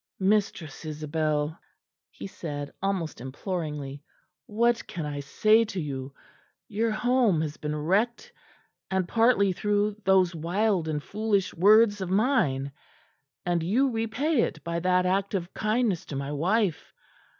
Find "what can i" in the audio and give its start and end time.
4.47-5.19